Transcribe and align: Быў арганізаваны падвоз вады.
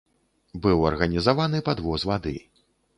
Быў 0.63 0.87
арганізаваны 0.91 1.63
падвоз 1.71 2.11
вады. 2.13 2.39